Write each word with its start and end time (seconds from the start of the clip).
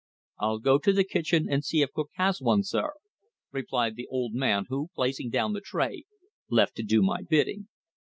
"I'll 0.39 0.57
go 0.57 0.79
to 0.79 0.91
the 0.93 1.03
kitchen 1.03 1.45
and 1.47 1.63
see 1.63 1.83
if 1.83 1.93
cook 1.93 2.09
has 2.15 2.41
one, 2.41 2.63
sir," 2.63 2.93
replied 3.51 3.95
the 3.95 4.07
old 4.07 4.33
man, 4.33 4.65
who, 4.67 4.89
placing 4.95 5.29
down 5.29 5.53
the 5.53 5.61
tray, 5.61 6.05
left 6.49 6.73
to 6.77 6.83
do 6.83 7.03
my 7.03 7.21
bidding. 7.21 7.67